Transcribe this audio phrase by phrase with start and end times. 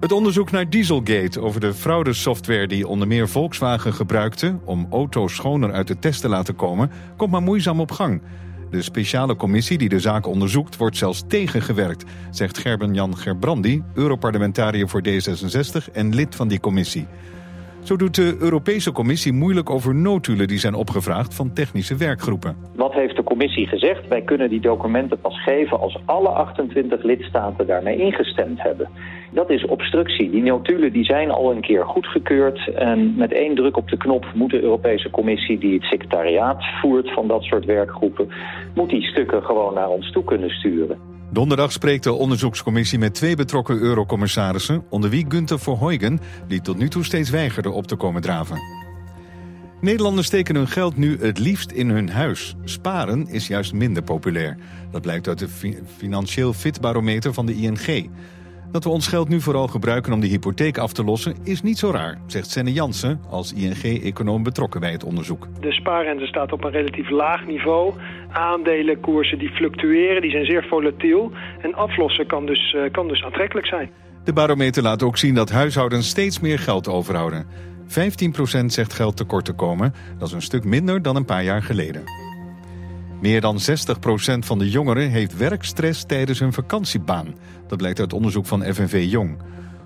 [0.00, 5.72] Het onderzoek naar Dieselgate over de fraudesoftware die onder meer Volkswagen gebruikte om auto's schoner
[5.72, 8.22] uit de test te laten komen, komt maar moeizaam op gang.
[8.70, 15.02] De speciale commissie die de zaak onderzoekt wordt zelfs tegengewerkt, zegt Gerben-Jan Gerbrandi, Europarlementariër voor
[15.08, 17.06] D66 en lid van die commissie.
[17.84, 22.56] Zo doet de Europese Commissie moeilijk over notulen die zijn opgevraagd van technische werkgroepen.
[22.76, 24.08] Wat heeft de commissie gezegd?
[24.08, 28.88] Wij kunnen die documenten pas geven als alle 28 lidstaten daarmee ingestemd hebben.
[29.30, 30.30] Dat is obstructie.
[30.30, 32.74] Die notulen die zijn al een keer goedgekeurd.
[32.74, 37.12] En met één druk op de knop moet de Europese Commissie, die het secretariaat voert
[37.12, 38.28] van dat soort werkgroepen,
[38.74, 41.13] moet die stukken gewoon naar ons toe kunnen sturen.
[41.32, 46.88] Donderdag spreekt de onderzoekscommissie met twee betrokken eurocommissarissen, onder wie Gunther Verheugen, die tot nu
[46.88, 48.58] toe steeds weigerde op te komen draven.
[49.80, 52.56] Nederlanders steken hun geld nu het liefst in hun huis.
[52.64, 54.56] Sparen is juist minder populair.
[54.90, 58.10] Dat blijkt uit de fi- Financieel Fit Barometer van de ING.
[58.74, 61.78] Dat we ons geld nu vooral gebruiken om de hypotheek af te lossen is niet
[61.78, 65.48] zo raar, zegt Senne Jansen als ING-econoom betrokken bij het onderzoek.
[65.60, 67.92] De spaarrente staat op een relatief laag niveau.
[68.30, 71.32] Aandelenkoersen die fluctueren, die zijn zeer volatiel.
[71.62, 73.90] En aflossen kan dus, eh, kan dus aantrekkelijk zijn.
[74.24, 77.46] De barometer laat ook zien dat huishoudens steeds meer geld overhouden.
[77.86, 81.62] 15% zegt geld tekort te komen, dat is een stuk minder dan een paar jaar
[81.62, 82.23] geleden.
[83.24, 83.62] Meer dan 60%
[84.38, 87.34] van de jongeren heeft werkstress tijdens hun vakantiebaan.
[87.66, 89.38] Dat blijkt uit onderzoek van FNV Jong.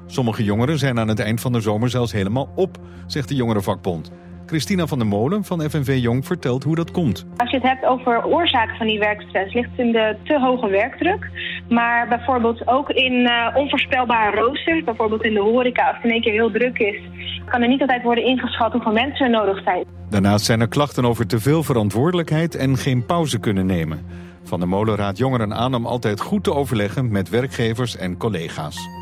[0.06, 4.10] Sommige jongeren zijn aan het eind van de zomer zelfs helemaal op, zegt de jongerenvakbond.
[4.48, 7.26] Christina van der Molen van FNV Jong vertelt hoe dat komt.
[7.36, 10.68] Als je het hebt over oorzaken van die werkstress, ligt het in de te hoge
[10.68, 11.30] werkdruk.
[11.68, 16.22] Maar bijvoorbeeld ook in eh, onvoorspelbare roosters, bijvoorbeeld in de horeca, als het in één
[16.22, 17.00] keer heel druk is,
[17.44, 19.84] kan er niet altijd worden ingeschat hoeveel mensen er nodig zijn.
[20.10, 24.06] Daarnaast zijn er klachten over te veel verantwoordelijkheid en geen pauze kunnen nemen.
[24.44, 28.97] Van der Molen raadt jongeren aan om altijd goed te overleggen met werkgevers en collega's.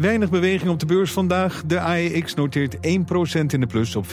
[0.00, 1.62] Weinig beweging op de beurs vandaag.
[1.66, 2.78] De AEX noteert 1%
[3.46, 4.12] in de plus op 445,2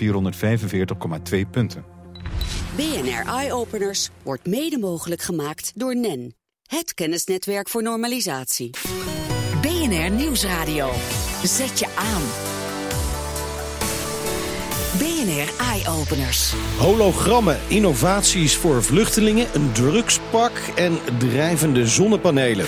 [1.52, 1.86] punten.
[2.76, 6.36] BNR Eye Openers wordt mede mogelijk gemaakt door NEN.
[6.64, 8.70] Het kennisnetwerk voor normalisatie.
[9.62, 10.92] BNR Nieuwsradio.
[11.44, 12.47] Zet je aan.
[14.92, 16.54] BNR Eye Openers.
[16.78, 22.66] Hologrammen, innovaties voor vluchtelingen, een drugspak en drijvende zonnepanelen.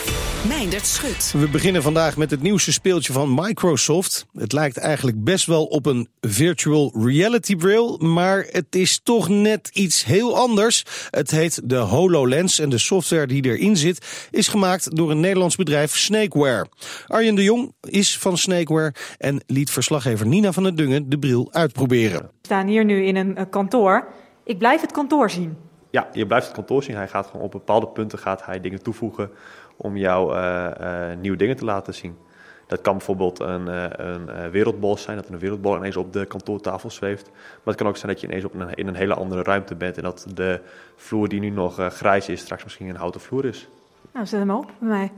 [0.47, 1.33] Meindert Schut.
[1.37, 4.25] We beginnen vandaag met het nieuwste speeltje van Microsoft.
[4.33, 9.69] Het lijkt eigenlijk best wel op een virtual reality bril, maar het is toch net
[9.73, 10.83] iets heel anders.
[11.09, 15.55] Het heet de HoloLens en de software die erin zit is gemaakt door een Nederlands
[15.55, 16.67] bedrijf Snakeware.
[17.07, 21.49] Arjen de Jong is van Snakeware en liet verslaggever Nina van der Dungen de bril
[21.51, 22.08] uitproberen.
[22.11, 24.07] We staan hier nu in een eh, kantoor.
[24.43, 25.57] Ik blijf het kantoor zien.
[25.89, 26.95] Ja, je blijft het kantoor zien.
[26.95, 29.31] Hij gaat gewoon op bepaalde punten gaat hij dingen toevoegen
[29.77, 32.17] om jou eh, eh, nieuwe dingen te laten zien.
[32.67, 36.89] Dat kan bijvoorbeeld een, eh, een wereldbol zijn, dat een wereldbol ineens op de kantoortafel
[36.89, 37.29] zweeft.
[37.33, 39.75] Maar het kan ook zijn dat je ineens op een, in een hele andere ruimte
[39.75, 40.61] bent en dat de
[40.95, 43.67] vloer die nu nog grijs is, straks misschien een houten vloer is.
[44.13, 45.11] Nou, zet hem op bij mij.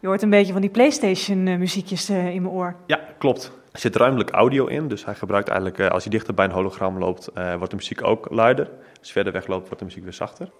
[0.00, 2.74] Je hoort een beetje van die PlayStation-muziekjes in mijn oor.
[2.86, 3.52] Ja, klopt.
[3.72, 6.50] Er zit ruimelijk audio in, dus hij gebruikt eigenlijk, eh, als hij dichter bij een
[6.50, 8.70] hologram loopt, eh, wordt de muziek ook luider.
[8.98, 10.50] Als je verder weg loopt, wordt de muziek weer zachter.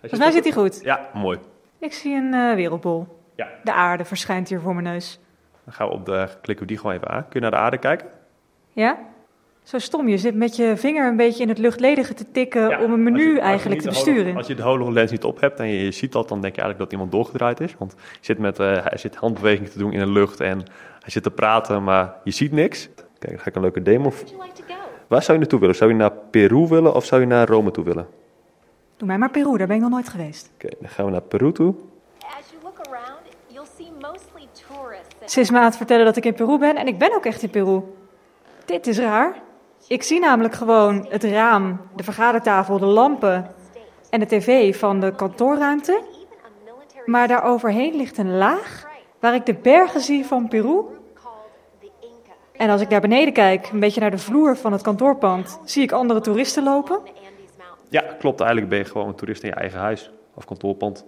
[0.00, 0.80] Volgens mij zit hij goed.
[0.82, 1.38] Ja, mooi.
[1.78, 3.06] Ik zie een eh, wereldbol.
[3.34, 3.48] Ja.
[3.64, 5.20] De aarde verschijnt hier voor mijn neus.
[5.64, 7.22] Dan gaan we op de, klikken we die gewoon even aan.
[7.22, 8.08] Kun je naar de aarde kijken?
[8.72, 8.98] Ja?
[9.68, 12.82] Zo stom, je zit met je vinger een beetje in het luchtledige te tikken Ja,
[12.82, 14.36] om een menu je- eigenlijk te holo- besturen.
[14.36, 16.60] Als je de HoloLens niet op hebt en je, je ziet dat, dan denk je
[16.60, 17.74] eigenlijk dat iemand doorgedraaid is.
[17.78, 20.58] Want je zit met, eh, hij zit handbewegingen te doen in de lucht en
[21.00, 22.88] hij zit te praten, maar je ziet niks.
[23.18, 24.12] Kijk, dan ga ik een leuke demo.
[25.06, 25.74] Waar zou je naartoe willen?
[25.74, 28.06] Zou je naar Peru willen of zou je naar Rome toe willen?
[28.96, 30.50] Doe mij maar Peru, daar ben ik nog nooit geweest.
[30.54, 31.74] Oké, dan gaan we naar Peru toe.
[35.26, 37.24] Ze is me aan het vertellen dat ik in Peru ben en ik ben ook
[37.26, 37.82] echt in Peru.
[38.64, 39.46] Dit is raar.
[39.88, 43.50] Ik zie namelijk gewoon het raam, de vergadertafel, de lampen
[44.10, 46.02] en de tv van de kantoorruimte.
[47.04, 48.86] Maar daar overheen ligt een laag
[49.20, 50.82] waar ik de bergen zie van Peru.
[52.52, 55.82] En als ik naar beneden kijk, een beetje naar de vloer van het kantoorpand, zie
[55.82, 57.00] ik andere toeristen lopen.
[57.88, 58.40] Ja, klopt.
[58.40, 61.04] Eigenlijk ben je gewoon een toerist in je eigen huis of kantoorpand.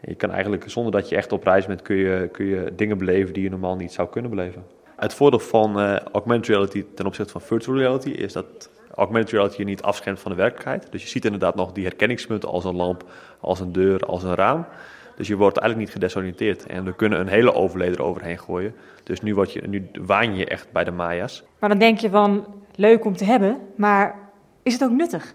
[0.00, 2.98] Je kan eigenlijk, zonder dat je echt op reis bent, kun je, kun je dingen
[2.98, 4.64] beleven die je normaal niet zou kunnen beleven.
[5.00, 9.56] Het voordeel van eh, augmented reality ten opzichte van virtual reality is dat augmented reality
[9.58, 10.86] je niet afschermt van de werkelijkheid.
[10.90, 13.04] Dus je ziet inderdaad nog die herkenningspunten als een lamp,
[13.40, 14.66] als een deur, als een raam.
[15.16, 16.66] Dus je wordt eigenlijk niet gedesoriënteerd.
[16.66, 18.74] En we kunnen een hele overlay eroverheen gooien.
[19.04, 21.42] Dus nu, word je, nu waan je echt bij de Maya's.
[21.58, 24.30] Maar dan denk je van, leuk om te hebben, maar
[24.62, 25.34] is het ook nuttig?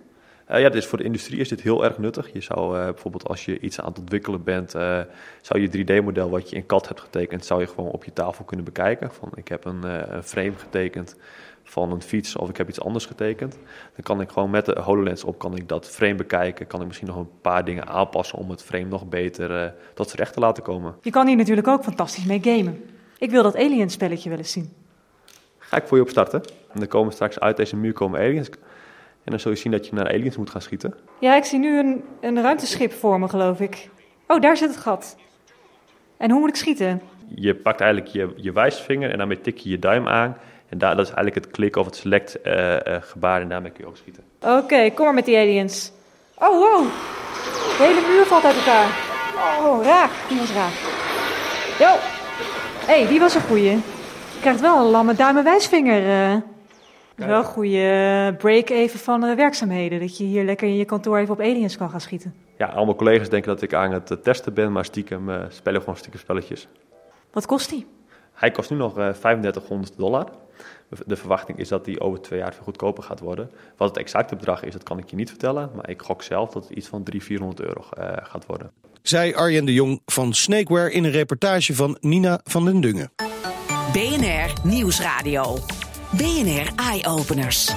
[0.52, 2.34] Uh, ja, dus voor de industrie is dit heel erg nuttig.
[2.34, 5.00] Je zou uh, bijvoorbeeld als je iets aan het ontwikkelen bent, uh,
[5.42, 8.46] zou je 3D-model wat je in CAD hebt getekend, zou je gewoon op je tafel
[8.46, 9.12] kunnen bekijken.
[9.12, 9.84] Van ik heb een,
[10.14, 11.16] een, frame getekend
[11.64, 13.54] van een fiets of ik heb iets anders getekend.
[13.94, 16.68] Dan kan ik gewoon met de HoloLens op kan ik dat frame bekijken.
[16.68, 20.18] Kan ik misschien nog een paar dingen aanpassen om het frame nog beter tot z'n
[20.18, 20.96] recht te laten komen.
[21.02, 22.84] Je kan hier natuurlijk ook fantastisch mee gamen.
[23.18, 24.74] Ik wil dat Alien spelletje wel eens zien.
[25.58, 26.42] Ga ik voor je opstarten.
[26.72, 28.50] En dan komen straks uit deze muur komen aliens.
[29.26, 30.94] En dan zul je zien dat je naar aliens moet gaan schieten.
[31.20, 33.90] Ja, ik zie nu een, een ruimteschip voor me, geloof ik.
[34.28, 35.18] Oh, daar zit het gat.
[36.18, 37.02] En hoe moet ik schieten?
[37.36, 40.38] Je pakt eigenlijk je, je wijsvinger en daarmee tik je je duim aan.
[40.70, 43.72] En daar, dat is eigenlijk het klik of het select uh, uh, gebaar en daarmee
[43.72, 44.24] kun je ook schieten.
[44.42, 45.92] Oké, kom maar met die aliens.
[46.36, 46.86] Oh, wow.
[47.78, 48.88] De hele muur valt uit elkaar.
[49.60, 50.10] Oh, raak.
[50.28, 50.74] Die was raak.
[51.80, 51.98] Yo.
[52.86, 53.72] Hé, hey, die was een goeie.
[53.72, 56.32] Je krijgt wel een lamme duim en wijsvinger.
[56.32, 56.42] Uh.
[57.16, 60.00] Wel een goede break even van de werkzaamheden.
[60.00, 62.34] Dat je hier lekker in je kantoor even op aliens kan gaan schieten.
[62.58, 65.80] Ja, allemaal collega's denken dat ik aan het eh, testen ben, maar stiekem uh, spelen
[65.80, 66.68] gewoon stiekem spelletjes.
[67.32, 67.86] Wat kost die?
[68.34, 70.30] Hij kost nu nog uh, 3500 dollar.
[71.06, 73.52] De verwachting is dat die over twee jaar veel goedkoper gaat worden.
[73.78, 75.70] Wat het exacte bedrag is, dat kan ik je niet vertellen.
[75.76, 78.72] Maar ik gok zelf dat het iets van 300, 400 euro uh, gaat worden.
[79.02, 83.12] Zij Arjen de Jong van Snakeware in een reportage van Nina van den Dungen.
[83.94, 85.56] BNR Nieuwsradio.
[86.18, 87.76] BNR Eye Openers.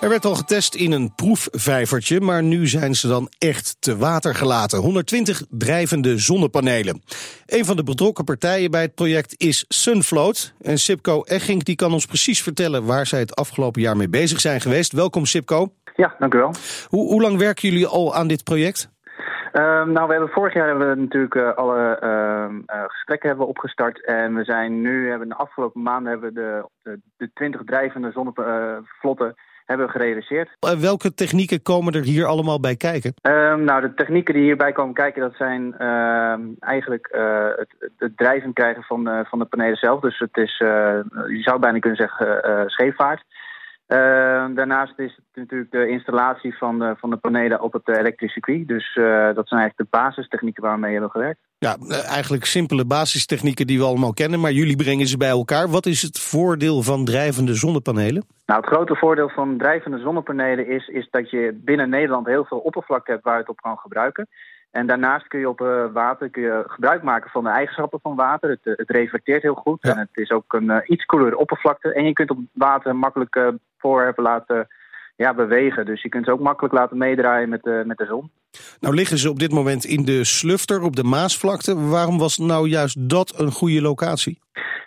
[0.00, 4.34] Er werd al getest in een proefvijvertje, maar nu zijn ze dan echt te water
[4.34, 4.78] gelaten.
[4.78, 7.02] 120 drijvende zonnepanelen.
[7.46, 10.52] Een van de betrokken partijen bij het project is Sunfloat.
[10.60, 14.40] En Sipco Egging die kan ons precies vertellen waar zij het afgelopen jaar mee bezig
[14.40, 14.92] zijn geweest.
[14.92, 15.72] Welkom Sipco.
[15.96, 16.54] Ja, dank u wel.
[16.88, 18.90] Hoe, hoe lang werken jullie al aan dit project?
[19.58, 23.46] Um, nou, we hebben vorig jaar hebben we natuurlijk uh, alle uh, uh, gesprekken hebben
[23.46, 24.04] we opgestart.
[24.04, 28.10] En we zijn nu, hebben de afgelopen maanden hebben we de, de, de 20 drijvende
[28.10, 29.34] zonnevlotten
[29.64, 30.56] hebben we gerealiseerd.
[30.80, 33.14] welke technieken komen er hier allemaal bij kijken?
[33.22, 35.78] Um, nou, de technieken die hierbij komen kijken, dat zijn
[36.58, 37.08] eigenlijk
[37.56, 40.00] het, het, drijven krijgen van, van de panelen zelf.
[40.00, 43.24] Dus het is, je zou bijna kunnen zeggen, scheepvaart.
[43.88, 43.98] Uh,
[44.54, 48.68] daarnaast is het natuurlijk de installatie van de, van de panelen op het elektrische circuit.
[48.68, 49.04] Dus uh,
[49.34, 51.40] dat zijn eigenlijk de basistechnieken waarmee we hebben gewerkt.
[51.58, 55.68] Ja, eh, eigenlijk simpele basistechnieken die we allemaal kennen, maar jullie brengen ze bij elkaar.
[55.68, 58.26] Wat is het voordeel van drijvende zonnepanelen?
[58.46, 62.58] Nou, het grote voordeel van drijvende zonnepanelen is, is dat je binnen Nederland heel veel
[62.58, 64.28] oppervlakte hebt waar je het op kan gebruiken.
[64.70, 68.16] En daarnaast kun je op uh, water kun je gebruik maken van de eigenschappen van
[68.16, 68.50] water.
[68.50, 69.90] Het, het reflecteert heel goed ja.
[69.90, 71.92] en het is ook een uh, iets koelere oppervlakte.
[71.92, 73.48] En je kunt op water makkelijk uh,
[73.78, 74.68] voorwerpen laten
[75.16, 75.86] ja, bewegen.
[75.86, 78.30] Dus je kunt ze ook makkelijk laten meedraaien met de, met de zon.
[78.80, 81.88] Nou liggen ze op dit moment in de Slufter op de Maasvlakte.
[81.88, 84.38] Waarom was nou juist dat een goede locatie?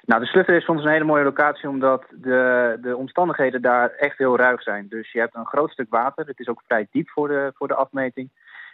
[0.06, 3.90] Nou, de Slufter is voor ons een hele mooie locatie omdat de, de omstandigheden daar
[3.90, 4.86] echt heel ruig zijn.
[4.90, 6.26] Dus je hebt een groot stuk water.
[6.26, 8.30] Het is ook vrij diep voor de, voor de afmeting.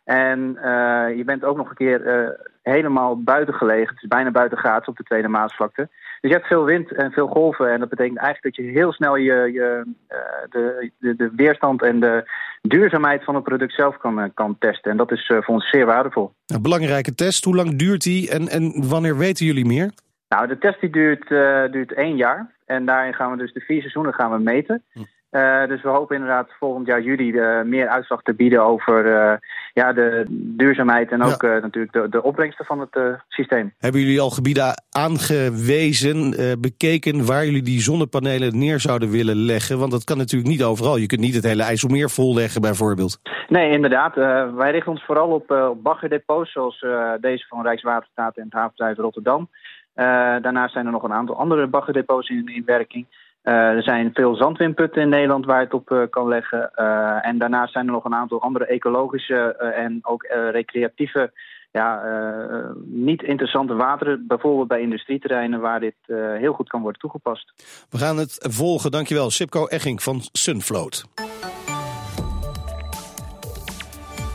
[0.07, 2.29] En uh, je bent ook nog een keer uh,
[2.61, 3.93] helemaal buiten gelegen.
[3.93, 5.89] Het is bijna buiten gaats op de Tweede Maasvlakte.
[6.21, 7.71] Dus je hebt veel wind en veel golven.
[7.71, 10.17] En dat betekent eigenlijk dat je heel snel je, je, uh,
[10.49, 12.29] de, de, de, weerstand en de
[12.61, 14.91] duurzaamheid van het product zelf kan, kan testen.
[14.91, 16.33] En dat is voor ons zeer waardevol.
[16.45, 17.43] Een belangrijke test.
[17.43, 19.91] Hoe lang duurt die en, en wanneer weten jullie meer?
[20.29, 21.27] Nou, de test die duurt,
[21.71, 22.55] duurt één jaar.
[22.65, 24.83] En daarin gaan we dus de vier seizoenen gaan we meten.
[25.31, 29.33] Uh, dus we hopen inderdaad volgend jaar juli uh, meer uitslag te bieden over uh,
[29.73, 31.59] ja, de duurzaamheid en ook ja.
[31.59, 33.73] natuurlijk de, de opbrengsten van het systeem.
[33.77, 39.79] Hebben jullie al gebieden aangewezen, bekeken waar jullie die zonnepanelen neer zouden willen leggen?
[39.79, 40.97] Want dat kan natuurlijk niet overal.
[40.97, 43.19] Je kunt niet het hele IJsselmeer volleggen bijvoorbeeld.
[43.47, 44.15] Nee, inderdaad.
[44.55, 46.85] wij richten ons vooral op, op baggerdepots zoals
[47.21, 49.49] deze van Rijkswaterstaat en het havenbedrijf Rotterdam.
[50.41, 53.05] daarnaast zijn er nog een aantal andere baggerdepots in, in werking.
[53.47, 56.71] Uh, er zijn veel zandwinputten in Nederland waar het op uh, kan leggen.
[56.75, 61.31] Uh, en daarnaast zijn er nog een aantal andere ecologische en ook recreatieve,
[61.71, 62.01] ja,
[62.85, 64.27] niet interessante wateren.
[64.27, 65.95] Bijvoorbeeld bij industrieterreinen waar dit
[66.37, 67.53] heel goed kan worden toegepast.
[67.89, 68.91] We gaan het volgen.
[68.91, 69.29] Dankjewel.
[69.29, 71.05] Sipco Egging van Sunfloat.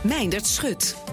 [0.03, 1.03] Meindert Schut.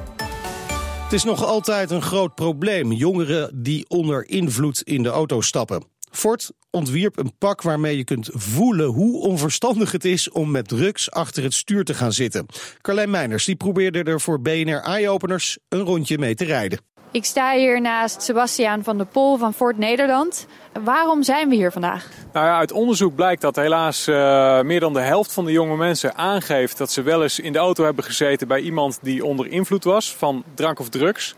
[1.03, 2.93] Het is nog altijd een groot probleem.
[2.93, 5.99] Jongeren die onder invloed in de auto stappen.
[6.21, 11.11] Ford ontwierp een pak waarmee je kunt voelen hoe onverstandig het is om met drugs
[11.11, 12.47] achter het stuur te gaan zitten.
[12.81, 16.79] Carlijn Meiners die probeerde er voor BNR Eye-Openers een rondje mee te rijden.
[17.13, 20.47] Ik sta hier naast Sebastiaan van der Pol van Ford Nederland.
[20.85, 22.09] Waarom zijn we hier vandaag?
[22.33, 25.77] Nou ja, uit onderzoek blijkt dat helaas uh, meer dan de helft van de jonge
[25.77, 29.47] mensen aangeeft dat ze wel eens in de auto hebben gezeten bij iemand die onder
[29.47, 31.35] invloed was van drank of drugs.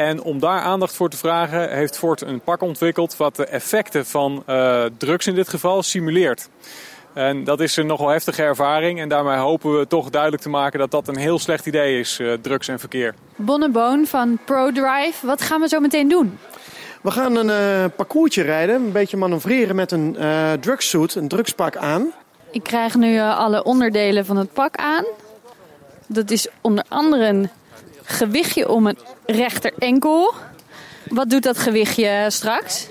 [0.00, 4.06] En om daar aandacht voor te vragen heeft Ford een pak ontwikkeld wat de effecten
[4.06, 6.48] van uh, drugs in dit geval simuleert.
[7.12, 9.00] En dat is een nogal heftige ervaring.
[9.00, 12.18] En daarmee hopen we toch duidelijk te maken dat dat een heel slecht idee is,
[12.18, 13.14] eh, drugs en verkeer.
[13.36, 16.38] Bonneboon van ProDrive, wat gaan we zo meteen doen?
[17.02, 21.76] We gaan een uh, parcoursje rijden, een beetje manoeuvreren met een uh, drugsuit, een drugspak
[21.76, 22.12] aan.
[22.50, 25.04] Ik krijg nu uh, alle onderdelen van het pak aan.
[26.06, 27.50] Dat is onder andere een
[28.10, 30.34] gewichtje om een rechter enkel.
[31.08, 32.86] Wat doet dat gewichtje straks?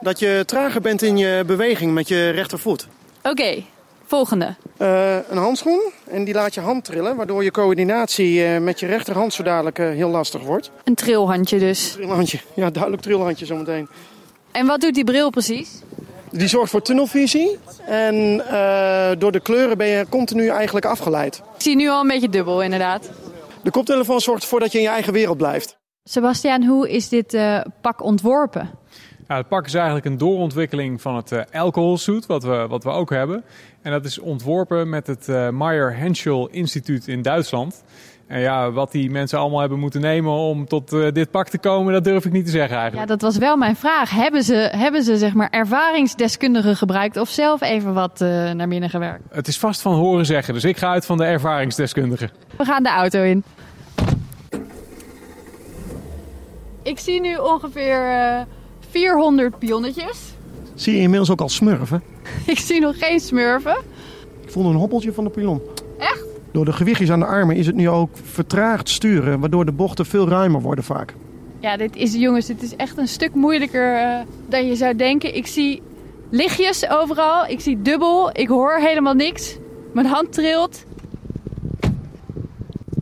[0.00, 2.86] Dat je trager bent in je beweging met je rechtervoet.
[3.18, 3.66] Oké, okay,
[4.06, 4.54] volgende.
[4.78, 8.86] Uh, een handschoen en die laat je hand trillen, waardoor je coördinatie uh, met je
[8.86, 10.70] rechterhand zo dadelijk uh, heel lastig wordt.
[10.84, 11.86] Een trilhandje dus.
[11.86, 13.88] Een trilhandje, ja, duidelijk trilhandje zometeen.
[14.52, 15.70] En wat doet die bril precies?
[16.30, 18.42] Die zorgt voor tunnelvisie en
[19.18, 21.36] door de kleuren ben je continu eigenlijk afgeleid.
[21.36, 23.10] Ik zie nu al een beetje dubbel inderdaad.
[23.64, 25.78] De koptelefoon zorgt ervoor dat je in je eigen wereld blijft.
[26.04, 27.38] Sebastiaan, hoe is dit
[27.80, 28.70] pak ontworpen?
[29.28, 32.90] Ja, het pak is eigenlijk een doorontwikkeling van het uh, alcoholsuit, wat we, wat we
[32.90, 33.44] ook hebben.
[33.82, 37.84] En dat is ontworpen met het uh, Meyer Henschel Instituut in Duitsland.
[38.26, 41.58] En ja, wat die mensen allemaal hebben moeten nemen om tot uh, dit pak te
[41.58, 43.08] komen, dat durf ik niet te zeggen eigenlijk.
[43.08, 44.10] Ja, dat was wel mijn vraag.
[44.10, 48.18] Hebben ze, hebben ze zeg maar ervaringsdeskundigen gebruikt of zelf even wat
[48.54, 49.22] naar binnen gewerkt?
[49.30, 52.30] Het is vast van horen zeggen, dus ik ga uit van de ervaringsdeskundigen.
[52.56, 53.44] We gaan de auto in.
[56.82, 58.46] Ik zie nu ongeveer
[58.90, 60.34] 400 pionnetjes.
[60.74, 62.02] Zie je inmiddels ook al smurfen?
[62.46, 63.76] Ik zie nog geen smurfen.
[64.42, 65.62] Ik voelde een hobbeltje van de pion.
[65.98, 66.33] Echt?
[66.54, 70.06] Door de gewichtjes aan de armen is het nu ook vertraagd sturen, waardoor de bochten
[70.06, 71.14] veel ruimer worden vaak.
[71.60, 74.18] Ja, dit is, jongens, dit is echt een stuk moeilijker uh,
[74.48, 75.36] dan je zou denken.
[75.36, 75.82] Ik zie
[76.30, 79.56] lichtjes overal, ik zie dubbel, ik hoor helemaal niks.
[79.92, 80.84] Mijn hand trilt.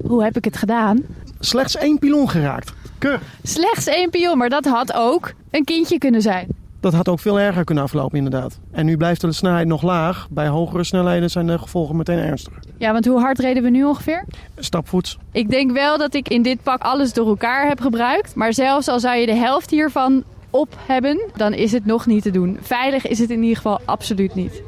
[0.06, 1.00] Hoe heb ik het gedaan?
[1.38, 2.72] Slechts één pilon geraakt.
[2.98, 3.20] Keur.
[3.42, 6.46] Slechts één pion, maar dat had ook een kindje kunnen zijn.
[6.80, 8.58] Dat had ook veel erger kunnen aflopen, inderdaad.
[8.70, 10.26] En nu blijft de snelheid nog laag.
[10.30, 12.61] Bij hogere snelheden zijn de gevolgen meteen ernstiger.
[12.82, 14.24] Ja, want hoe hard reden we nu ongeveer?
[14.56, 15.16] Stapvoets.
[15.32, 18.34] Ik denk wel dat ik in dit pak alles door elkaar heb gebruikt.
[18.34, 22.22] Maar zelfs al zou je de helft hiervan op hebben, dan is het nog niet
[22.22, 22.58] te doen.
[22.62, 24.62] Veilig is het in ieder geval absoluut niet.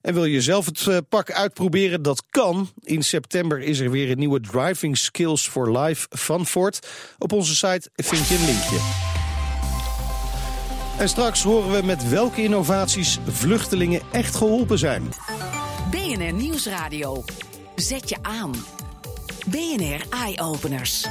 [0.00, 2.02] En wil je zelf het uh, pak uitproberen?
[2.02, 2.68] Dat kan.
[2.80, 6.88] In september is er weer een nieuwe Driving Skills for Life van Ford.
[7.18, 8.78] Op onze site vind je een linkje.
[10.98, 15.02] En straks horen we met welke innovaties vluchtelingen echt geholpen zijn.
[16.12, 17.24] BNR Nieuwsradio.
[17.74, 18.52] Zet je aan.
[19.46, 21.06] BNR Eye Openers.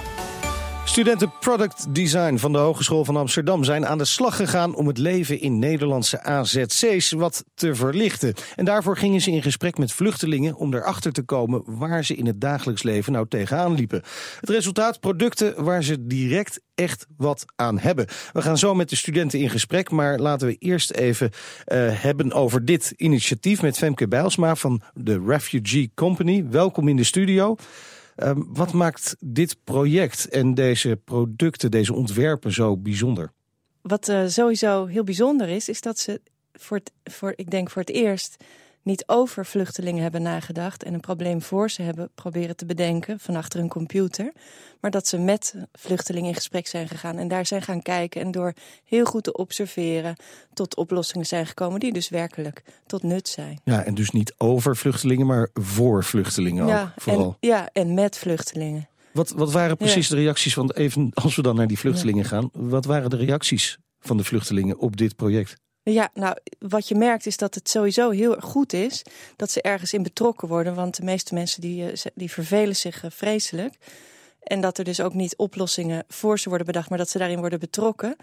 [0.91, 4.97] Studenten Product Design van de Hogeschool van Amsterdam zijn aan de slag gegaan om het
[4.97, 8.33] leven in Nederlandse AZC's wat te verlichten.
[8.55, 12.25] En daarvoor gingen ze in gesprek met vluchtelingen om erachter te komen waar ze in
[12.25, 14.01] het dagelijks leven nou tegenaan liepen.
[14.39, 18.07] Het resultaat: producten waar ze direct echt wat aan hebben.
[18.33, 22.33] We gaan zo met de studenten in gesprek, maar laten we eerst even uh, hebben
[22.33, 26.45] over dit initiatief met Femke Bijlsma van de Refugee Company.
[26.49, 27.55] Welkom in de studio.
[28.23, 33.31] Um, wat maakt dit project en deze producten, deze ontwerpen zo bijzonder?
[33.81, 36.21] Wat uh, sowieso heel bijzonder is, is dat ze
[36.53, 38.43] voor, voor, ik denk voor het eerst
[38.83, 43.35] niet over vluchtelingen hebben nagedacht en een probleem voor ze hebben proberen te bedenken van
[43.35, 44.31] achter een computer.
[44.79, 48.31] Maar dat ze met vluchtelingen in gesprek zijn gegaan en daar zijn gaan kijken en
[48.31, 50.15] door heel goed te observeren
[50.53, 53.59] tot oplossingen zijn gekomen die dus werkelijk tot nut zijn.
[53.63, 57.37] Ja, en dus niet over vluchtelingen, maar voor vluchtelingen ja, ook vooral.
[57.39, 58.89] En, ja, en met vluchtelingen.
[59.13, 60.15] Wat, wat waren precies ja.
[60.15, 62.27] de reacties van, even als we dan naar die vluchtelingen ja.
[62.27, 65.55] gaan, wat waren de reacties van de vluchtelingen op dit project?
[65.91, 69.03] Ja, nou, wat je merkt is dat het sowieso heel goed is
[69.35, 70.75] dat ze ergens in betrokken worden.
[70.75, 73.73] Want de meeste mensen die, die vervelen zich vreselijk.
[74.41, 77.39] En dat er dus ook niet oplossingen voor ze worden bedacht, maar dat ze daarin
[77.39, 78.15] worden betrokken.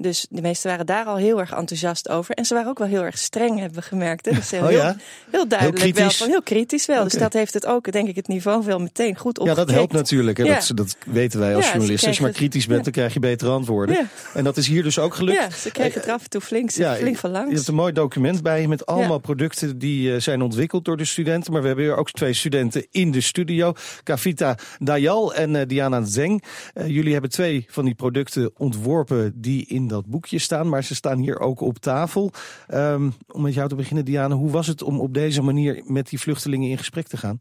[0.00, 2.34] Dus de meesten waren daar al heel erg enthousiast over.
[2.34, 4.24] En ze waren ook wel heel erg streng, hebben we gemerkt.
[4.24, 4.32] Hè?
[4.32, 4.96] Dus heel, oh ja?
[5.30, 6.10] heel duidelijk heel wel.
[6.10, 6.96] Van, heel kritisch wel.
[6.96, 7.08] Okay.
[7.08, 9.58] Dus dat heeft het ook, denk ik, het niveau wel meteen goed opgekrikt.
[9.58, 10.36] Ja, dat helpt natuurlijk.
[10.36, 10.44] Hè?
[10.44, 10.54] Ja.
[10.54, 12.08] Dat, dat, weten wij als ja, journalisten.
[12.08, 14.08] Als je maar kritisch bent, dan krijg je betere antwoorden.
[14.34, 15.38] En dat is hier dus ook gelukt.
[15.38, 17.48] Ja, ze kregen het er af en toe flink, flink van langs.
[17.50, 20.96] Je hebt een mooi document bij je met allemaal producten die uh, zijn ontwikkeld door
[20.96, 21.52] de studenten.
[21.52, 23.72] Maar we hebben hier ook twee studenten in de studio.
[24.02, 26.44] Kavita Dayal en uh, Diana Zeng.
[26.74, 30.94] Uh, jullie hebben twee van die producten ontworpen die in dat boekje staan maar ze
[30.94, 32.32] staan hier ook op tafel.
[32.74, 36.08] Um, om met jou te beginnen, Diana, hoe was het om op deze manier met
[36.08, 37.38] die vluchtelingen in gesprek te gaan?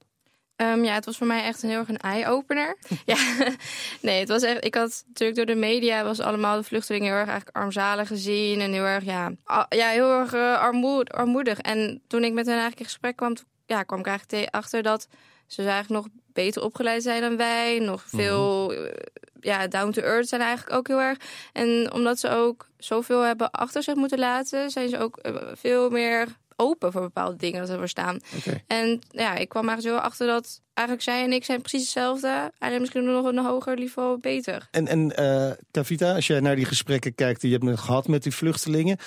[0.61, 2.77] Um, ja, het was voor mij echt een heel erg een eye-opener.
[3.05, 3.17] ja,
[4.01, 4.65] nee, het was echt.
[4.65, 8.59] Ik had natuurlijk door de media was allemaal de vluchtelingen heel erg eigenlijk armzalig gezien
[8.59, 9.31] en heel erg ja,
[9.69, 11.59] ja heel erg uh, armoed, armoedig.
[11.59, 15.07] En toen ik met hen eigenlijk in gesprek kwam, ja, kwam ik eigenlijk achter dat
[15.53, 18.91] ze eigenlijk nog beter opgeleid zijn dan wij, nog veel uh,
[19.39, 21.17] ja, down to earth zijn eigenlijk ook heel erg.
[21.53, 25.89] En omdat ze ook zoveel hebben achter zich moeten laten, zijn ze ook uh, veel
[25.89, 28.19] meer open voor bepaalde dingen dat er staan.
[28.67, 32.27] En ja, ik kwam eigenlijk zo achter dat eigenlijk zij en ik zijn precies hetzelfde.
[32.27, 34.67] Eigenlijk misschien nog een hoger niveau beter.
[34.71, 38.23] En, en eh, Kavita, als jij naar die gesprekken kijkt die je hebt gehad met
[38.23, 38.97] die vluchtelingen,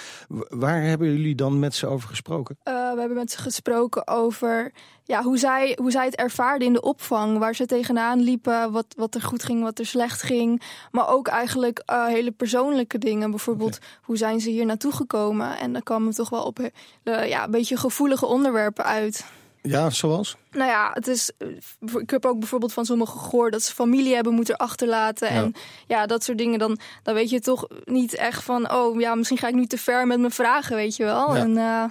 [0.48, 2.56] waar hebben jullie dan met ze over gesproken?
[2.62, 4.72] Eh, we hebben met ze gesproken over
[5.04, 7.38] ja, hoe, zij, hoe zij het ervaarden in de opvang.
[7.38, 10.62] Waar ze tegenaan liepen, wat, wat er goed ging, wat er slecht ging.
[10.90, 13.30] Maar ook eigenlijk eh, hele persoonlijke dingen.
[13.30, 15.58] Bijvoorbeeld, hoe zijn ze hier naartoe gekomen?
[15.58, 16.70] En dan kwamen we toch wel op
[17.02, 19.24] ja, een beetje gevoelige onderwerpen uit.
[19.62, 20.36] Ja, zoals?
[20.50, 24.14] Nou ja, het is, eh, ik heb ook bijvoorbeeld van sommigen gehoord dat ze familie
[24.14, 25.34] hebben moeten achterlaten.
[25.34, 25.42] Ja.
[25.42, 25.54] En
[25.86, 26.58] ja, dat soort dingen.
[26.58, 29.78] Dan, dan weet je toch niet echt van, oh ja, misschien ga ik nu te
[29.78, 31.34] ver met mijn vragen, weet je wel.
[31.34, 31.40] Ja.
[31.40, 31.84] En eh,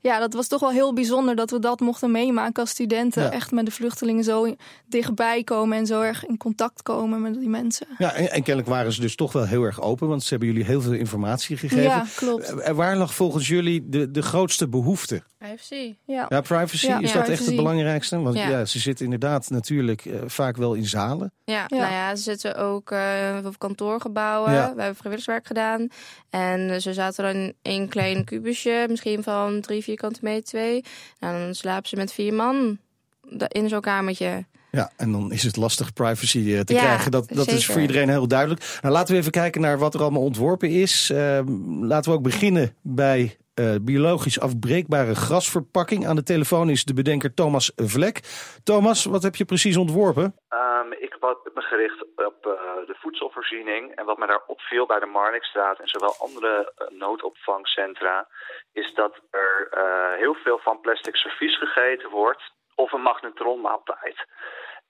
[0.00, 3.22] ja, dat was toch wel heel bijzonder dat we dat mochten meemaken als studenten.
[3.22, 3.30] Ja.
[3.30, 4.54] Echt met de vluchtelingen zo
[4.86, 7.86] dichtbij komen en zo erg in contact komen met die mensen.
[7.98, 10.48] Ja, en, en kennelijk waren ze dus toch wel heel erg open, want ze hebben
[10.48, 11.82] jullie heel veel informatie gegeven.
[11.82, 12.54] Ja, klopt.
[12.54, 15.22] Eh, waar lag volgens jullie de, de grootste behoefte?
[15.38, 15.94] Privacy.
[16.04, 16.98] Ja, Ja, privacy, Ja.
[17.00, 18.20] is Ja, dat echt het belangrijkste?
[18.20, 18.48] Want ja.
[18.48, 18.64] Ja.
[18.64, 21.32] ze zitten inderdaad natuurlijk eh, vaak wel in zalen.
[21.44, 21.76] Ja, Ja.
[21.78, 24.52] nou ja, ze zitten ook eh, op kantoorgebouwen.
[24.52, 24.58] Ja.
[24.60, 25.88] We hebben vrijwilligerswerk gedaan.
[26.30, 30.84] En eh, ze zaten dan in één klein kubusje, misschien van drie vierkante meter, twee.
[31.18, 32.78] Nou, dan slapen ze met vier man
[33.30, 34.44] da- in zo'n kamertje.
[34.70, 37.10] Ja, en dan is het lastig privacy eh, te Ja, krijgen.
[37.10, 38.78] Dat, dat is voor iedereen heel duidelijk.
[38.82, 41.10] Nou, laten we even kijken naar wat er allemaal ontworpen is.
[41.10, 41.40] Eh,
[41.80, 46.06] laten we ook beginnen bij eh, biologisch afbreekbare grasverpakking.
[46.06, 48.16] Aan de telefoon is de bedenker Thomas Vlek.
[48.64, 50.34] Thomas, wat heb je precies ontworpen?
[50.48, 52.52] Ehm, ik heb me gericht op eh,
[52.86, 53.94] de voedselvoorziening.
[53.94, 58.28] En wat me daar opviel bij de Marnixstraat en zowel andere eh, noodopvangcentra...
[58.72, 59.68] is dat er
[60.18, 62.42] heel veel van plastic servies gegeten wordt
[62.74, 64.26] of een magnetronmaaltijd.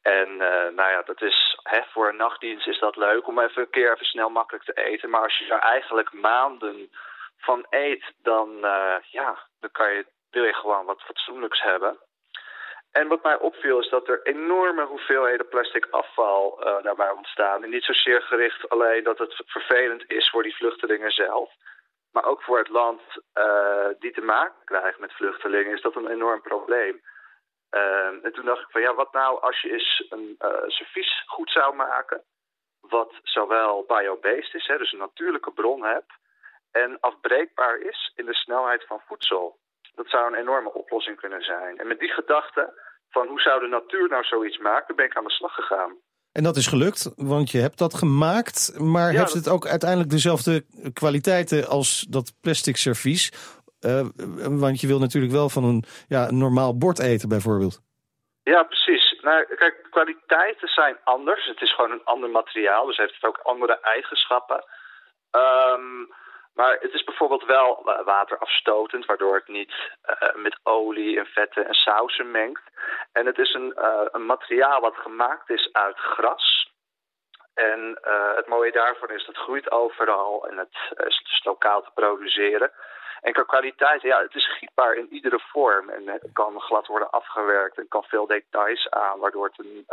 [0.03, 0.37] En
[0.77, 3.93] nou ja, dat is, hè, voor een nachtdienst is dat leuk om even een keer
[3.93, 5.11] even snel makkelijk te eten.
[5.11, 6.91] Maar als je daar eigenlijk maanden
[7.39, 11.99] van eet, dan, eh, ja, dan kan je, wil je gewoon wat fatsoenlijks hebben.
[12.93, 17.65] En wat mij opviel is dat er enorme hoeveelheden plastic afval eh, daarbij ontstaan.
[17.65, 21.53] En niet zozeer gericht alleen dat het vervelend is voor die vluchtelingen zelf.
[22.13, 23.03] Maar ook voor het land
[23.33, 27.01] eh, die te maken krijgt met vluchtelingen is dat een enorm probleem.
[28.23, 30.37] En toen dacht ik van ja, wat nou als je eens een
[30.67, 32.23] servies goed zou maken.
[32.81, 36.13] Wat zowel biobased is, hè, dus een natuurlijke bron hebt.
[36.73, 39.59] En afbreekbaar is in de snelheid van voedsel.
[39.95, 41.79] Dat zou een enorme oplossing kunnen zijn.
[41.79, 42.73] En met die gedachte
[43.11, 45.97] van hoe zou de natuur nou zoiets maken, ben ik aan de slag gegaan.
[46.33, 48.79] En dat is gelukt, want je hebt dat gemaakt.
[48.79, 53.33] Maar Ja, heeft dat- het ook uiteindelijk dezelfde kwaliteiten als dat plastic servies?
[53.81, 54.07] Eh,
[54.65, 57.81] want je wil natuurlijk wel van een, ja, een normaal bord eten bijvoorbeeld.
[58.43, 59.19] Ja, precies.
[59.21, 61.47] Nou, kijk, kwaliteiten zijn anders.
[61.47, 64.65] Het is gewoon een ander materiaal, dus heeft het ook andere eigenschappen.
[65.31, 66.05] Ehm,
[66.59, 71.75] maar het is bijvoorbeeld wel waterafstotend, waardoor het niet eh, met olie en vetten en
[71.75, 72.63] sausen mengt.
[73.13, 76.73] En het is een, eh, een materiaal wat gemaakt is uit gras.
[77.55, 81.91] En eh, het mooie daarvan is dat groeit overal en het is dus lokaal te
[81.95, 82.73] produceren.
[83.21, 85.91] En qua kwaliteit, ja, het is gietbaar in iedere vorm.
[85.91, 89.87] En het kan glad worden afgewerkt en kan veel details aan, waardoor het een,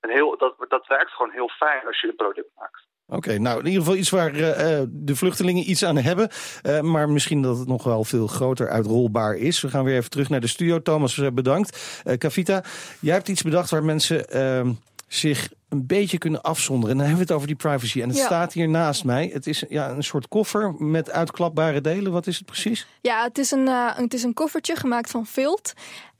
[0.00, 2.90] een heel, dat, dat werkt gewoon heel fijn als je een product maakt.
[3.12, 6.28] Oké, nou in ieder geval iets waar eh, eh, de vluchtelingen iets aan hebben.
[6.62, 9.60] Eh, maar misschien dat het nog wel veel groter uitrolbaar is.
[9.60, 10.82] We gaan weer even terug naar de studio.
[10.82, 11.78] Thomas, bedankt.
[12.04, 12.64] Eh Kavita,
[13.00, 14.72] jij hebt iets bedacht waar mensen ehm,
[15.08, 16.90] zich een beetje kunnen afzonderen.
[16.90, 18.02] En dan hebben we het over die privacy.
[18.02, 18.24] En het Ja.
[18.24, 19.30] staat hier naast mij.
[19.32, 22.12] Het is ja, een soort koffer met uitklapbare delen.
[22.12, 22.86] Wat is het precies?
[23.00, 25.72] Ja, het is een, het is een koffertje gemaakt van vilt.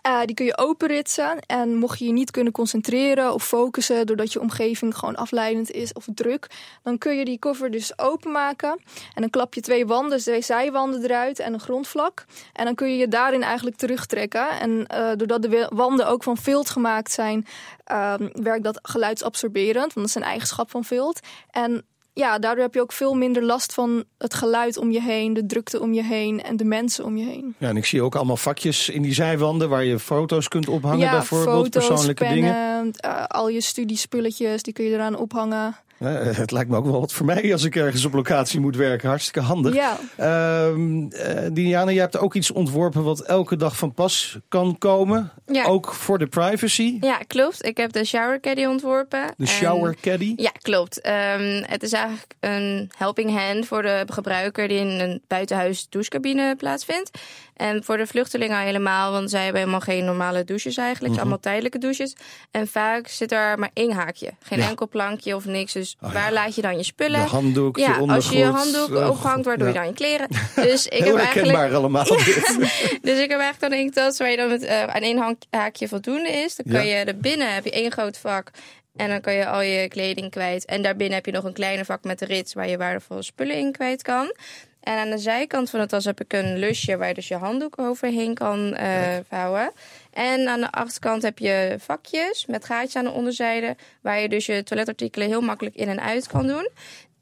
[0.03, 1.39] Eh, die kun je openritsen.
[1.47, 4.07] En mocht je je niet kunnen concentreren of focussen...
[4.07, 6.47] doordat je omgeving gewoon afleidend is of druk...
[6.83, 8.81] dan kun je die koffer dus openmaken.
[9.15, 12.25] En dan klap je twee wanden, twee zijwanden eruit en een grondvlak.
[12.53, 14.51] En dan kun je je daarin eigenlijk terugtrekken.
[14.61, 17.47] En eh, doordat de wanden ook van vilt gemaakt zijn...
[17.85, 21.21] ehm, werkt dat geluidsabsorberend, want dat is een eigenschap van vilt.
[21.51, 25.33] En ja, daardoor heb je ook veel minder last van het geluid om je heen,
[25.33, 27.55] de drukte om je heen en de mensen om je heen.
[27.59, 30.99] Ja, en ik zie ook allemaal vakjes in die zijwanden waar je foto's kunt ophangen
[30.99, 31.65] ja, bijvoorbeeld.
[31.65, 32.93] foto's, persoonlijke dingen.
[32.97, 35.77] eh, al je studiespulletjes, die kun je eraan ophangen.
[36.11, 39.09] Het lijkt me ook wel wat voor mij als ik ergens op locatie moet werken.
[39.09, 39.75] Hartstikke handig.
[39.75, 39.99] Ja.
[40.17, 45.33] Ehm, eh, Diana, jij hebt ook iets ontworpen wat elke dag van pas kan komen.
[45.47, 45.65] Ja.
[45.65, 46.97] Ook voor de privacy.
[47.01, 47.65] Ja, klopt.
[47.67, 49.35] Ik heb de shower caddy ontworpen.
[49.37, 50.33] De shower caddy.
[50.37, 51.01] Ja, klopt.
[51.01, 56.57] Ehm, het is eigenlijk een helping hand voor de gebruiker die in een buitenhuis douchecabine
[56.57, 57.11] plaatsvindt.
[57.57, 61.13] En voor de vluchtelingen helemaal, want zij hebben helemaal geen normale douches eigenlijk.
[61.13, 61.21] Mhm.
[61.23, 62.17] Allemaal tijdelijke douches.
[62.51, 64.31] En vaak zit er maar één haakje.
[64.43, 64.69] Geen Ja.
[64.69, 65.73] enkel plankje of niks.
[65.73, 67.21] Dus Dus waar laat je dan je spullen?
[67.21, 70.29] Handdoek, je ja, als je je handdoek Oh, ophangt, waar doe je dan je kleren?
[70.55, 71.73] Dus ik Heel heb eigenlijk...
[71.73, 72.05] allemaal
[73.09, 75.89] dus ik heb eigenlijk dan een tas waar je dan met eh, aan één haakje
[75.89, 76.57] voldoende is.
[76.57, 78.51] Dan kan je er binnen heb je één groot vak.
[78.97, 80.65] En dan kan je al je kleding kwijt.
[80.65, 83.57] En daarbinnen heb je nog een kleine vak met de rits waar je waardevolle spullen
[83.57, 84.35] in kwijt kan.
[84.83, 87.37] En aan de zijkant van de tas heb ik een lusje waar je dus je
[87.37, 89.73] handdoek overheen kan eh, vouwen.
[90.11, 93.77] En aan de achterkant heb je vakjes met gaatjes aan de onderzijde.
[94.01, 96.69] Waar je dus je toiletartikelen heel makkelijk in en uit kan doen.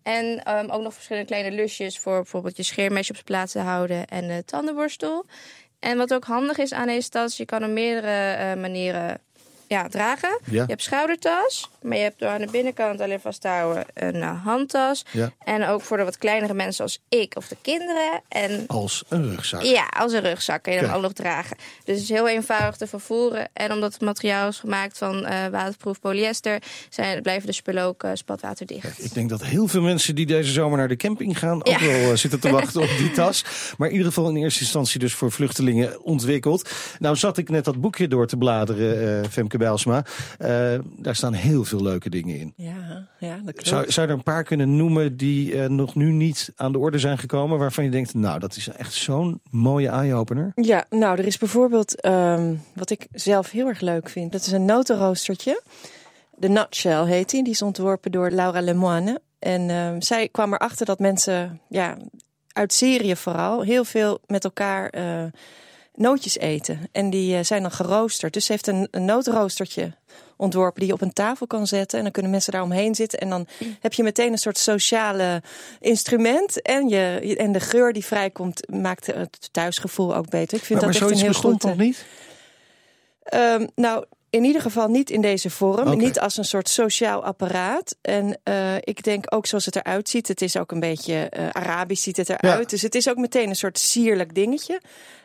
[0.03, 3.59] En ehm, ook nog verschillende kleine lusjes voor bijvoorbeeld je scheermesje op zijn plaats te
[3.59, 5.27] houden en de tandenborstel.
[5.79, 9.21] En wat ook handig is aan deze tas, je kan op meerdere eh, manieren
[9.71, 10.39] ja, dragen.
[10.45, 10.63] Ja.
[10.63, 14.45] Je hebt schoudertas, maar je hebt aan de binnenkant alleen vast te houden een eh,
[14.45, 15.05] handtas.
[15.11, 15.33] Ja.
[15.45, 18.23] En ook voor de wat kleinere mensen als ik of de kinderen.
[18.29, 19.63] En Als een rugzak.
[19.63, 20.99] ja, als een rugzak kun je dan Kijk.
[20.99, 21.57] ook nog dragen.
[21.85, 23.49] Dus het is heel eenvoudig te vervoeren.
[23.53, 28.03] En omdat het materiaal is gemaakt van eh, waterproof polyester, zijn, blijven de spullen ook
[28.03, 29.05] eh, spatwaterdicht.
[29.05, 31.57] Ik denk dat heel veel mensen die deze zomer naar de camping gaan...
[31.67, 31.81] ook Ja.
[31.81, 33.45] wel zitten te wachten op die tas.
[33.79, 36.71] Maar in ieder geval in eerste instantie dus voor vluchtelingen ontwikkeld.
[36.99, 40.05] Nou zat ik net dat boekje door te bladeren, Femke Bijlsma.
[40.39, 42.53] Eh, daar staan heel veel leuke dingen in.
[42.57, 43.67] Ja, ja dat klopt.
[43.67, 46.79] Zou, zou je er een paar kunnen noemen die eh, nog nu niet aan de
[46.79, 47.59] orde zijn gekomen...
[47.59, 50.53] waarvan je denkt, nou, dat is echt zo'n mooie eye-opener?
[50.55, 54.33] Ja, nou, er is bijvoorbeeld ehm, wat ik zelf heel erg leuk vind.
[54.33, 55.63] Dat is een notenroostertje.
[56.37, 57.43] De Nutshell heet die.
[57.43, 59.21] Die is ontworpen door Laura Lemoine.
[59.39, 61.97] En ehm, zij kwam erachter dat mensen, ja,
[62.53, 65.25] uit Syrië vooral, heel veel met elkaar eh,
[65.95, 66.89] nootjes eten.
[66.93, 68.33] En die eh, zijn dan geroosterd.
[68.33, 69.93] Dus ze heeft een, een notenroostertje
[70.37, 71.99] ontworpen die je op een tafel kan zetten.
[71.99, 73.19] En dan kunnen mensen daar omheen zitten.
[73.19, 73.47] En dan
[73.81, 75.43] heb je meteen een soort sociale
[75.81, 76.63] instrument.
[76.63, 80.59] En, je, en de geur die vrijkomt maakt het thuisgevoel ook beter.
[80.59, 81.71] Ik vind maar dat maar echt een zoiets heel bestond goed...
[81.71, 82.05] nog niet?
[83.23, 85.99] Ehm, nou, in ieder geval niet in deze vorm.
[85.99, 87.97] Niet als een soort sociaal apparaat.
[88.03, 90.29] En eh, ik denk ook zoals het eruit ziet.
[90.29, 92.63] Het is ook een beetje eh, Arabisch ziet het eruit.
[92.63, 92.69] Ja.
[92.69, 94.81] Dus het is ook meteen een soort sierlijk dingetje.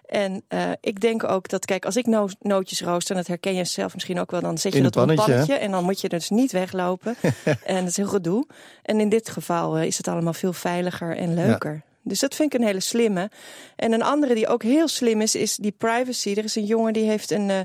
[0.06, 3.56] En eh, ik denk ook dat, kijk, als ik no nootjes rooster, en dat herken
[3.56, 5.60] je zelf misschien ook wel, dan zet je dat op een pannetje, hè?
[5.60, 7.16] En dan moet je dus niet weglopen.
[7.66, 8.48] en dat is heel gedoe.
[8.82, 11.84] En in dit geval is het allemaal veel veiliger en leuker.
[12.08, 13.30] Dus dat vind ik een hele slimme.
[13.76, 16.34] En een andere die ook heel slim is, is die privacy.
[16.38, 17.58] Er is een jongen die heeft een, eh,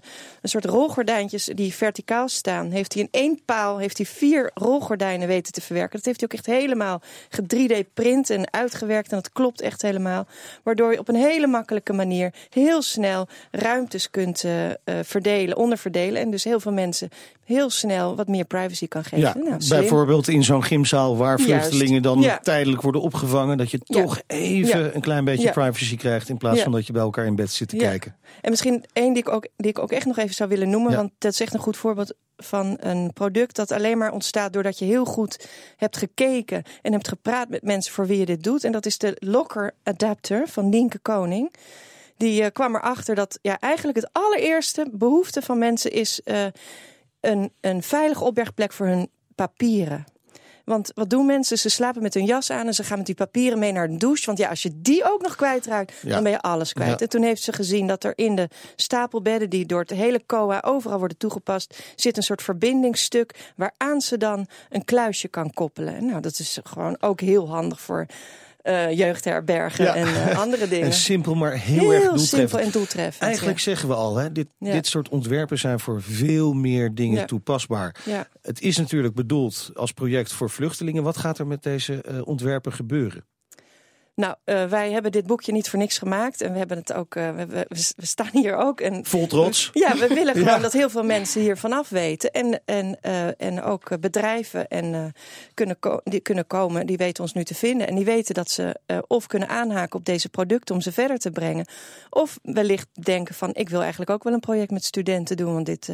[0.43, 2.71] een soort rolgordijntjes die verticaal staan.
[2.71, 5.97] Heeft hij in één paal heeft hij vier rolgordijnen weten te verwerken.
[5.97, 9.11] Dat heeft hij ook echt helemaal ge-3D print en uitgewerkt.
[9.11, 10.27] En dat klopt echt helemaal.
[10.63, 16.23] Waardoor je op een hele makkelijke manier heel snel ruimtes kunt eh, eh, verdelen, onderverdelen.
[16.23, 17.09] En dus heel veel mensen
[17.45, 19.19] heel snel wat meer privacy kan geven.
[19.19, 21.69] Ja, Nou, bijvoorbeeld in zo'n gymzaal waar Juist.
[21.69, 22.39] vluchtelingen dan Ja.
[22.39, 23.59] tijdelijk worden opgevangen.
[23.59, 24.07] Dat je Ja.
[24.31, 24.91] Even Ja.
[24.95, 25.53] een klein beetje Ja.
[25.53, 26.29] privacy krijgt.
[26.29, 26.63] In plaats Ja.
[26.63, 28.17] van dat je bij elkaar in bed zit te kijken.
[28.41, 30.97] En misschien één die ik, ook, die ik ook echt nog even zou willen noemen.
[30.97, 34.79] Want dat is echt een goed voorbeeld van een product dat alleen maar ontstaat doordat
[34.79, 38.65] je heel goed hebt gekeken en hebt gepraat met mensen voor wie je dit doet.
[38.65, 41.55] En dat is de Locker Adapter van Nienke Koning.
[42.17, 46.45] Die eh, kwam erachter dat ja, eigenlijk het allereerste behoefte van mensen is eh,
[47.21, 50.05] een, een veilige opbergplek voor hun papieren.
[50.71, 51.59] Want wat doen mensen?
[51.59, 53.97] Ze slapen met hun jas aan en ze gaan met die papieren mee naar de
[53.97, 54.27] douche.
[54.27, 56.11] Want ja, als je die ook nog kwijtraakt, Ja.
[56.11, 56.91] dan ben je alles kwijt.
[56.91, 56.97] Ja.
[56.99, 60.61] En toen heeft ze gezien dat er in de stapelbedden die door het hele COA
[60.65, 65.95] overal worden toegepast, zit een soort verbindingsstuk waaraan ze dan een kluisje kan koppelen.
[65.95, 68.07] En nou, dat is gewoon ook heel handig voor
[68.63, 69.95] eh, jeugdherbergen Ja.
[69.95, 70.87] en eh, andere dingen.
[70.87, 72.21] En simpel, maar heel, erg doeltreffend.
[72.29, 73.23] simpel en doeltreffend.
[73.23, 73.63] Eigenlijk ja.
[73.63, 74.73] zeggen we al, hè, dit, Ja.
[74.73, 77.95] dit soort ontwerpen zijn voor veel meer dingen toepasbaar.
[78.05, 78.27] Ja.
[78.43, 81.03] Het is natuurlijk bedoeld als project voor vluchtelingen.
[81.03, 83.25] Wat gaat er met deze eh, ontwerpen gebeuren?
[84.15, 86.41] Nou, eh, wij hebben dit boekje niet voor niks gemaakt.
[86.41, 87.15] En we hebben het ook.
[87.15, 88.81] eh, we, we, we staan hier ook.
[88.81, 89.71] En Vol trots.
[89.73, 90.59] Ja, we willen gewoon Ja.
[90.59, 92.31] dat heel veel mensen hier vanaf weten.
[92.31, 95.13] En, en, eh, en ook bedrijven en,
[95.55, 97.89] kunnen, die kunnen komen, die weten ons nu te vinden.
[97.89, 101.31] En die weten dat ze of kunnen aanhaken op deze producten om ze verder te
[101.31, 101.67] brengen.
[102.11, 105.53] Of wellicht denken van ik wil eigenlijk ook wel een project met studenten doen.
[105.55, 105.87] Want dit,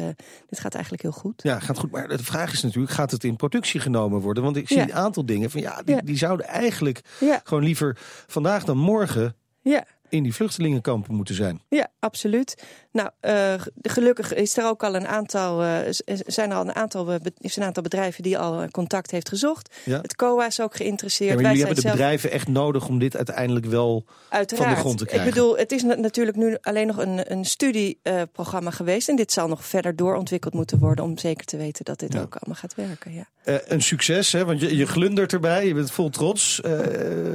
[0.49, 1.41] dit gaat eigenlijk heel goed.
[1.43, 1.91] Ja, gaat goed.
[1.91, 4.43] Maar de vraag is natuurlijk, gaat het in productie genomen worden?
[4.43, 4.83] Want ik zie Ja.
[4.83, 6.01] een aantal dingen van ja, die, Ja.
[6.01, 7.01] die zouden eigenlijk
[7.43, 7.97] gewoon liever
[8.27, 9.85] vandaag dan morgen Ja.
[10.09, 11.61] In die vluchtelingenkampen moeten zijn.
[11.69, 12.63] Ja, absoluut.
[12.91, 15.61] Nou, eh, gelukkig is er ook al een aantal,
[15.93, 19.29] z- zijn er al een aantal, eh, is een aantal bedrijven die al contact heeft
[19.29, 19.75] gezocht.
[19.85, 20.01] Ja.
[20.01, 21.29] Het COA is ook geïnteresseerd.
[21.29, 24.65] Ja, maar Wij jullie hebben de zelf- bedrijven echt nodig om dit uiteindelijk wel Uiteraard.
[24.67, 25.27] van de grond te krijgen.
[25.27, 29.09] Ik bedoel, het is na- natuurlijk nu alleen nog een, een studieprogramma geweest.
[29.09, 32.35] En dit zal nog verder doorontwikkeld moeten worden om zeker te weten dat dit ook
[32.35, 33.13] allemaal gaat werken.
[33.13, 33.27] Ja.
[33.67, 34.45] Een succes, hè?
[34.45, 36.61] want je, je glundert erbij, je bent vol trots.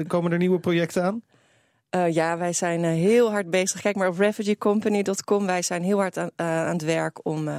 [0.06, 1.22] Komen er nieuwe projecten aan?
[1.92, 3.81] Eh, ja, wij zijn eh, heel hard bezig.
[3.81, 5.46] Kijk maar op refugeecompany.com.
[5.46, 7.57] Wij zijn heel hard aan, eh, aan het werk om eh,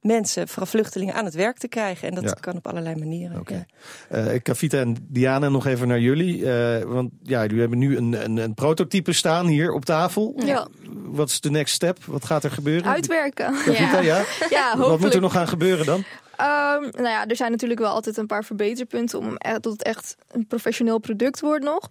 [0.00, 2.08] mensen, vooral vluchtelingen, aan het werk te krijgen.
[2.08, 2.30] En dat Ja.
[2.40, 3.42] kan op allerlei manieren.
[3.46, 3.64] Ja.
[4.08, 6.50] Eh Kavita en Diana, nog even naar jullie.
[6.52, 10.34] Eh, want ja, jullie hebben nu een, een, een prototype staan hier op tafel.
[10.44, 10.68] Ja.
[10.92, 12.04] Wat is de next step?
[12.04, 12.90] Wat gaat er gebeuren?
[12.92, 13.52] Uitwerken.
[13.64, 14.22] Kavita, ja?
[14.50, 15.14] ja Wat moet hopelijk.
[15.14, 16.04] er nog gaan gebeuren dan?
[16.36, 20.16] Ehm, nou ja, er zijn natuurlijk wel altijd een paar verbeterpunten om echt, het echt
[20.30, 21.88] een professioneel product wordt nog.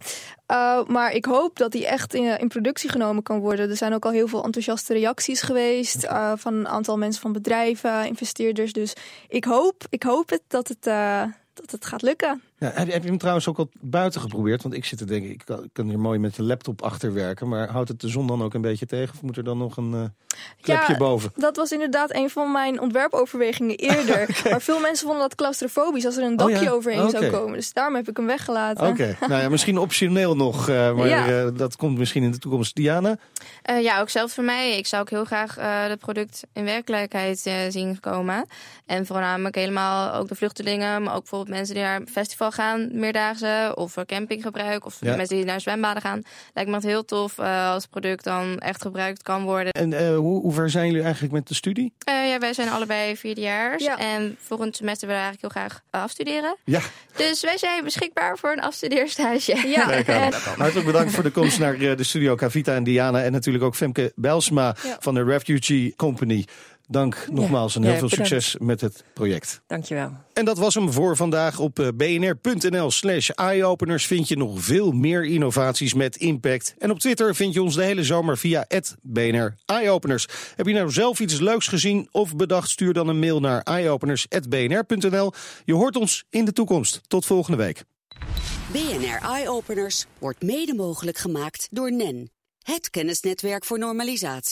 [0.52, 3.70] Uh, maar ik hoop dat die echt in, productie genomen kan worden.
[3.70, 7.32] Er zijn ook al heel veel enthousiaste reacties geweest uh, van een aantal mensen van
[7.32, 8.74] bedrijven, investeerders.
[8.74, 8.94] Dus
[9.28, 12.42] ik hoop, ik hoop het dat het, uh, dat het gaat lukken.
[12.64, 14.64] Ja, heb, heb, je hem trouwens ook al buiten geprobeerd?
[14.64, 17.14] Want ik zit te denken, ik kan, ik kan hier mooi met de laptop achter
[17.14, 17.48] werken.
[17.48, 19.16] Maar houdt het de zon dan ook een beetje tegen?
[19.16, 20.04] Of moet er dan nog een uh,
[20.62, 21.32] klepje ja, boven?
[21.36, 24.22] Dat was inderdaad een van mijn ontwerpoverwegingen eerder.
[24.22, 24.28] okay.
[24.52, 26.72] Maar veel mensen vonden dat claustrofobisch als er een dakje oh ja?
[26.72, 27.22] overheen okay.
[27.22, 27.54] zou komen.
[27.54, 28.88] Dus daarom heb ik hem weggelaten.
[28.88, 29.16] Oké, okay.
[29.30, 30.70] nou ja, misschien optioneel nog.
[30.70, 31.44] Uh, maar ja.
[31.44, 32.76] uh, dat komt misschien in de toekomst.
[32.76, 33.18] Diana?
[33.70, 34.78] Uh, ja, ook zelfs voor mij.
[34.78, 35.56] Ik zou ook heel graag
[35.90, 38.46] het product in werkelijkheid zien komen.
[38.86, 41.04] En voornamelijk helemaal ook de vluchtelingen.
[41.04, 43.72] Maar ook bijvoorbeeld mensen die naar een festival gaan, meerdaagse.
[43.76, 44.86] Of voor campinggebruik.
[44.86, 45.16] Of ja.
[45.16, 46.22] mensen die naar zwembaden gaan.
[46.54, 49.72] Lijkt me het heel tof als het product dan echt gebruikt kan worden.
[49.72, 51.94] En hoe, hoe ver zijn jullie eigenlijk met de studie?
[52.10, 53.84] Uh, ja, wij zijn allebei vierdejaars.
[53.84, 54.00] Ja.
[54.00, 56.58] En volgend semester willen we eigenlijk heel graag afstuderen.
[56.64, 56.82] Ja.
[57.16, 59.68] Dus wij zijn beschikbaar voor een afstudeerstage.
[59.68, 59.92] Ja.
[59.92, 60.34] En...
[60.58, 63.24] Hartelijk bedankt voor de komst naar de studio Cavita en Diana.
[63.24, 64.98] En natuurlijk ook Femke Belsma ja.
[65.00, 66.46] van de Refugee Company.
[66.88, 68.32] Dank nogmaals en heel veel bedankt.
[68.32, 69.62] succes met het project.
[69.68, 70.12] Dankjewel.
[70.34, 71.60] En dat was hem voor vandaag.
[71.60, 76.76] Op eh, bnr.nl slash eyeopeners vind je nog veel meer innovaties met impact.
[76.78, 78.66] En op Twitter vind je ons de hele zomer via
[79.02, 80.28] BNR Eyeopeners.
[80.56, 82.70] Heb je nou zelf iets leuks gezien of bedacht?
[82.70, 85.32] Stuur dan een mail naar eyeopeners.bnr.nl.
[85.66, 87.02] Je hoort ons in de toekomst.
[87.08, 87.84] Tot volgende week.
[88.72, 92.30] BNR Eyeopeners wordt mede mogelijk gemaakt door NEN.
[92.64, 94.52] Het kennisnetwerk voor normalisatie.